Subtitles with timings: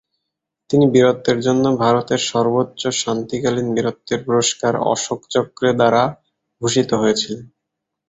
[0.69, 6.03] তিনি বীরত্বের জন্য ভারতের সর্বোচ্চ শান্তিকালীন বীরত্বের পুরস্কার অশোক চক্রে দ্বারা
[6.61, 7.43] ভূষিত হয়েছিলেন।